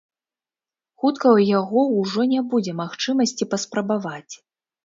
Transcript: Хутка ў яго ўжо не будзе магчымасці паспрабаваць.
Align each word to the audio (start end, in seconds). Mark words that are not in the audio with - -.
Хутка 1.03 1.27
ў 1.35 1.39
яго 1.59 1.79
ўжо 1.99 2.21
не 2.33 2.41
будзе 2.55 2.75
магчымасці 2.81 3.49
паспрабаваць. 3.53 4.33